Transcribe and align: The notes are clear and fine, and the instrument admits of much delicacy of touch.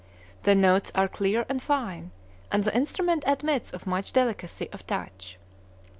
The 0.41 0.55
notes 0.55 0.91
are 0.95 1.07
clear 1.07 1.45
and 1.47 1.61
fine, 1.61 2.09
and 2.51 2.63
the 2.63 2.75
instrument 2.75 3.23
admits 3.27 3.69
of 3.69 3.85
much 3.85 4.13
delicacy 4.13 4.67
of 4.71 4.87
touch. 4.87 5.37